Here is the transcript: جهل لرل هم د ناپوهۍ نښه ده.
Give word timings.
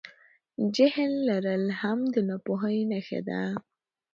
جهل 0.75 1.11
لرل 1.29 1.63
هم 1.81 1.99
د 2.13 2.15
ناپوهۍ 2.29 2.79
نښه 2.91 3.19
ده. 3.27 3.41